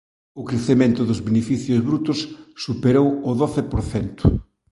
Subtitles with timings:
[0.41, 2.19] O crecemento dos beneficios brutos
[2.65, 4.23] superou o doce por cento.